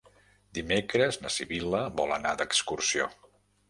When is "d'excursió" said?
2.43-3.13